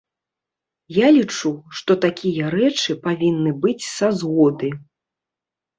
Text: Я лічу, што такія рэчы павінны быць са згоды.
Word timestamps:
Я 0.97 1.07
лічу, 1.17 1.51
што 1.81 1.91
такія 2.07 2.45
рэчы 2.57 2.91
павінны 3.05 3.51
быць 3.69 3.87
са 3.95 4.07
згоды. 4.25 4.69